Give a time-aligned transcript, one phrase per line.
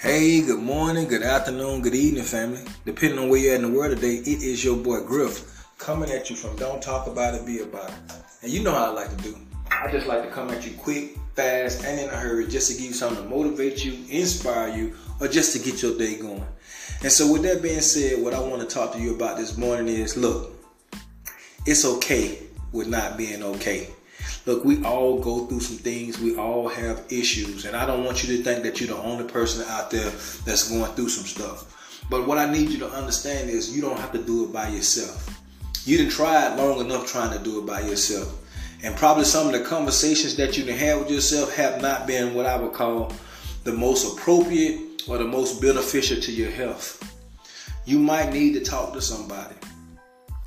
[0.00, 2.60] Hey, good morning, good afternoon, good evening, family.
[2.86, 6.08] Depending on where you're at in the world today, it is your boy Griff coming
[6.08, 8.14] at you from Don't Talk About It, Be About It.
[8.42, 9.36] And you know how I like to do.
[9.72, 12.76] I just like to come at you quick, fast, and in a hurry just to
[12.76, 16.46] give you something to motivate you, inspire you, or just to get your day going.
[17.02, 19.58] And so, with that being said, what I want to talk to you about this
[19.58, 20.52] morning is look,
[21.66, 22.38] it's okay
[22.70, 23.88] with not being okay.
[24.48, 26.18] Look, we all go through some things.
[26.18, 27.66] We all have issues.
[27.66, 30.08] And I don't want you to think that you're the only person out there
[30.46, 32.00] that's going through some stuff.
[32.08, 34.70] But what I need you to understand is you don't have to do it by
[34.70, 35.38] yourself.
[35.84, 38.42] You didn't try it long enough trying to do it by yourself.
[38.82, 42.32] And probably some of the conversations that you can have with yourself have not been
[42.32, 43.12] what I would call
[43.64, 47.04] the most appropriate or the most beneficial to your health.
[47.84, 49.56] You might need to talk to somebody.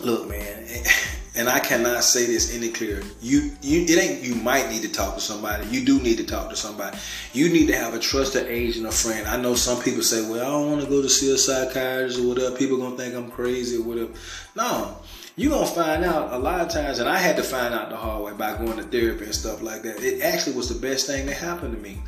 [0.00, 0.66] Look, man,
[1.36, 3.02] and I cannot say this any clearer.
[3.20, 4.22] You, you, it ain't.
[4.22, 5.66] You might need to talk to somebody.
[5.68, 6.98] You do need to talk to somebody.
[7.32, 9.26] You need to have a trusted agent or friend.
[9.26, 12.18] I know some people say, "Well, I don't want to go to see a psychiatrist
[12.18, 12.56] or whatever.
[12.56, 14.12] People gonna think I'm crazy or whatever."
[14.54, 14.98] No,
[15.36, 17.96] you gonna find out a lot of times, and I had to find out the
[17.96, 20.02] hard way by going to therapy and stuff like that.
[20.02, 21.98] It actually was the best thing that happened to me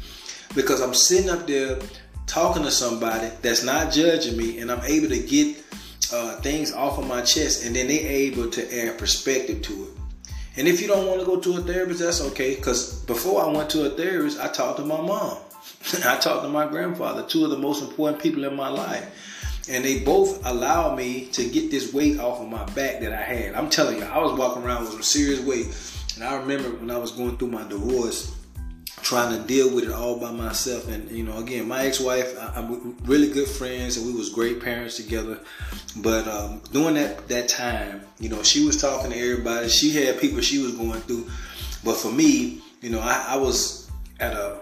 [0.54, 1.78] because I'm sitting up there
[2.26, 5.62] talking to somebody that's not judging me, and I'm able to get
[6.12, 9.90] uh, things off of my chest, and then they're able to add perspective to it.
[10.56, 12.56] And if you don't want to go to a therapist, that's okay.
[12.56, 15.38] Because before I went to a therapist, I talked to my mom.
[16.04, 19.66] I talked to my grandfather, two of the most important people in my life.
[19.70, 23.22] And they both allowed me to get this weight off of my back that I
[23.22, 23.54] had.
[23.54, 25.66] I'm telling you, I was walking around with some serious weight.
[26.16, 28.34] And I remember when I was going through my divorce,
[29.02, 30.88] trying to deal with it all by myself.
[30.88, 34.60] And you know, again, my ex-wife, I, am really good friends, and we was great
[34.60, 35.40] parents together.
[35.96, 39.68] But um, during that that time, you know, she was talking to everybody.
[39.68, 41.28] She had people she was going through.
[41.84, 43.90] But for me, you know, I, I was
[44.20, 44.58] at a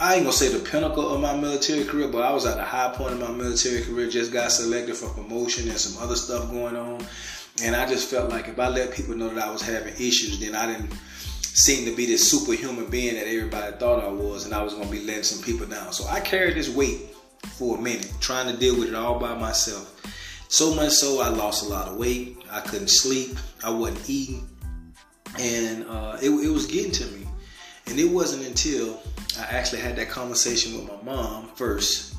[0.00, 2.64] I ain't gonna say the pinnacle of my military career, but I was at the
[2.64, 4.08] high point of my military career.
[4.08, 7.04] Just got selected for promotion and some other stuff going on,
[7.62, 10.40] and I just felt like if I let people know that I was having issues,
[10.40, 10.94] then I didn't
[11.52, 14.90] seemed to be this superhuman being that everybody thought I was, and I was gonna
[14.90, 15.92] be letting some people down.
[15.92, 17.00] So I carried this weight
[17.56, 19.96] for a minute, trying to deal with it all by myself.
[20.48, 22.38] So much so, I lost a lot of weight.
[22.50, 23.36] I couldn't sleep.
[23.62, 24.48] I wasn't eating,
[25.38, 27.26] and uh, it, it was getting to me.
[27.86, 29.00] And it wasn't until
[29.38, 32.14] I actually had that conversation with my mom first,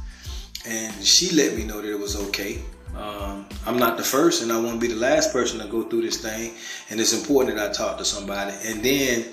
[0.65, 2.61] and she let me know that it was okay.
[2.95, 6.01] Um, I'm not the first, and I won't be the last person to go through
[6.01, 6.53] this thing.
[6.89, 8.53] And it's important that I talk to somebody.
[8.65, 9.25] And then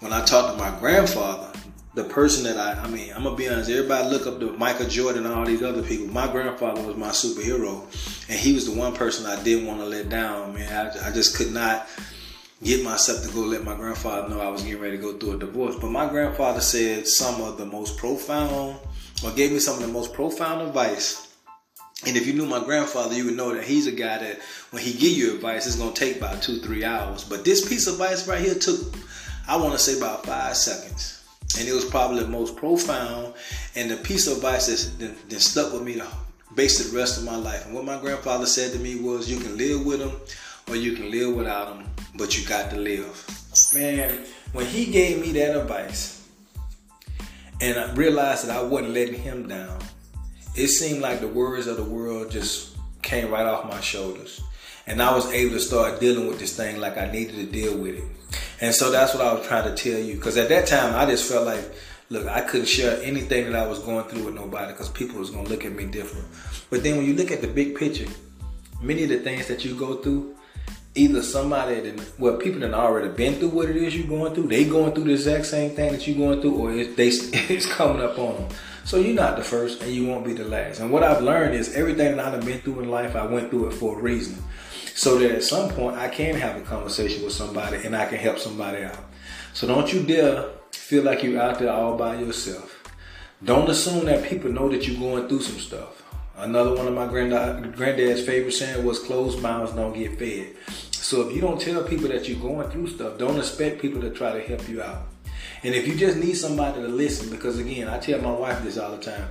[0.00, 1.52] when I talk to my grandfather,
[1.94, 3.68] the person that I, I mean, I'm gonna be honest.
[3.68, 6.06] Everybody look up to Michael Jordan and all these other people.
[6.06, 7.82] My grandfather was my superhero,
[8.30, 10.54] and he was the one person I didn't want to let down.
[10.54, 11.86] Man, I, I just could not
[12.62, 15.32] get myself to go let my grandfather know I was getting ready to go through
[15.32, 15.76] a divorce.
[15.76, 18.78] But my grandfather said some of the most profound,
[19.22, 21.31] or gave me some of the most profound advice
[22.04, 24.40] and if you knew my grandfather, you would know that he's a guy that
[24.70, 27.22] when he give you advice, it's gonna take about two, three hours.
[27.22, 28.80] But this piece of advice right here took,
[29.46, 31.22] I want to say about five seconds,
[31.58, 33.34] and it was probably the most profound
[33.76, 36.08] and the piece of advice that, that stuck with me the
[36.54, 37.66] base the rest of my life.
[37.66, 40.12] And what my grandfather said to me was, "You can live with him,
[40.68, 41.86] or you can live without him,
[42.16, 43.24] but you got to live."
[43.74, 46.18] Man, when he gave me that advice,
[47.60, 49.78] and I realized that I wasn't letting him down
[50.54, 54.42] it seemed like the worries of the world just came right off my shoulders.
[54.86, 57.76] And I was able to start dealing with this thing like I needed to deal
[57.76, 58.04] with it.
[58.60, 60.14] And so that's what I was trying to tell you.
[60.14, 61.72] Because at that time, I just felt like,
[62.10, 65.30] look, I couldn't share anything that I was going through with nobody because people was
[65.30, 66.26] going to look at me different.
[66.68, 68.06] But then when you look at the big picture,
[68.80, 70.34] many of the things that you go through,
[70.94, 74.48] either somebody that, well, people that already been through what it is you're going through,
[74.48, 77.66] they going through the exact same thing that you're going through, or it, they, it's
[77.66, 78.48] coming up on them.
[78.84, 80.80] So you're not the first and you won't be the last.
[80.80, 83.68] And what I've learned is everything that I've been through in life, I went through
[83.68, 84.42] it for a reason.
[84.94, 88.18] So that at some point I can have a conversation with somebody and I can
[88.18, 88.98] help somebody out.
[89.54, 92.82] So don't you dare feel like you're out there all by yourself.
[93.44, 96.01] Don't assume that people know that you're going through some stuff.
[96.36, 100.56] Another one of my granddad, granddad's favorite saying was closed mouths don't get fed.
[100.92, 104.10] So if you don't tell people that you're going through stuff, don't expect people to
[104.10, 105.08] try to help you out.
[105.62, 108.78] And if you just need somebody to listen, because again, I tell my wife this
[108.78, 109.28] all the time.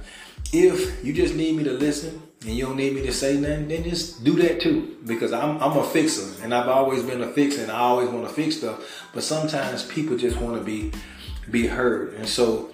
[0.54, 3.68] If you just need me to listen and you don't need me to say nothing,
[3.68, 4.98] then just do that too.
[5.06, 8.28] Because I'm I'm a fixer and I've always been a fixer and I always want
[8.28, 9.10] to fix stuff.
[9.14, 10.92] But sometimes people just want to be
[11.50, 12.14] be heard.
[12.16, 12.70] And so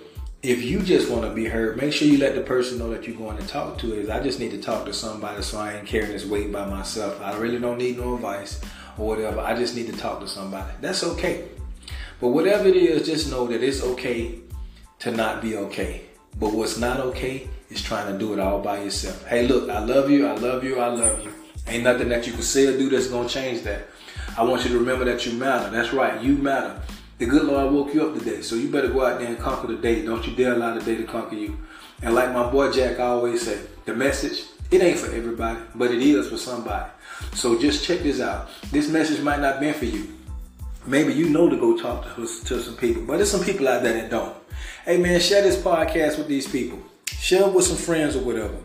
[0.48, 3.06] if you just want to be heard, make sure you let the person know that
[3.06, 5.74] you're going to talk to is I just need to talk to somebody so I
[5.74, 7.20] ain't carrying this weight by myself.
[7.22, 8.62] I really don't need no advice
[8.98, 9.42] or whatever.
[9.42, 10.72] I just need to talk to somebody.
[10.80, 11.50] That's okay.
[12.22, 14.40] But whatever it is, just know that it's okay
[15.00, 16.04] to not be okay.
[16.40, 19.28] But what's not okay is trying to do it all by yourself.
[19.28, 21.34] Hey, look, I love you, I love you, I love you.
[21.68, 23.90] Ain't nothing that you can say or do that's gonna change that.
[24.38, 25.70] I want you to remember that you matter.
[25.70, 26.82] That's right, you matter.
[27.18, 29.66] The good Lord woke you up today, so you better go out there and conquer
[29.66, 30.06] the day.
[30.06, 31.58] Don't you dare allow the day to conquer you.
[32.04, 36.00] And like my boy Jack always say, the message, it ain't for everybody, but it
[36.00, 36.92] is for somebody.
[37.34, 38.50] So just check this out.
[38.72, 40.14] This message might not be for you.
[40.86, 43.82] Maybe you know to go talk to, to some people, but there's some people out
[43.82, 44.36] there that don't.
[44.86, 46.80] Hey man, share this podcast with these people.
[47.08, 48.58] Share it with some friends or whatever.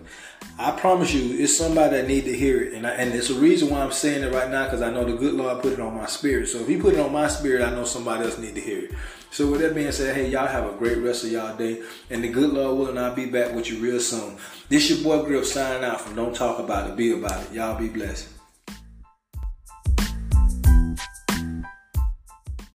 [0.62, 3.35] I promise you, it's somebody that need to hear it, and I, and it's a
[3.35, 5.81] reason why I'm saying it right now because I know the good Lord put it
[5.81, 6.49] on my spirit.
[6.49, 8.85] So if He put it on my spirit, I know somebody else need to hear
[8.85, 8.93] it.
[9.32, 12.23] So with that being said, hey y'all have a great rest of y'all day, and
[12.23, 14.37] the good Lord willing, I'll be back with you real soon.
[14.69, 17.53] This your boy Griff signing out from Don't Talk About It, Be About It.
[17.53, 18.29] Y'all be blessed.